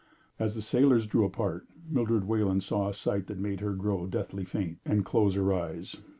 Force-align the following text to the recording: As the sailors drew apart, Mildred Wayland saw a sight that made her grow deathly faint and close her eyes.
As 0.39 0.55
the 0.55 0.63
sailors 0.63 1.05
drew 1.05 1.25
apart, 1.25 1.67
Mildred 1.87 2.23
Wayland 2.23 2.63
saw 2.63 2.89
a 2.89 2.93
sight 2.95 3.27
that 3.27 3.37
made 3.37 3.59
her 3.59 3.73
grow 3.75 4.07
deathly 4.07 4.45
faint 4.45 4.79
and 4.83 5.05
close 5.05 5.35
her 5.35 5.53
eyes. 5.53 5.97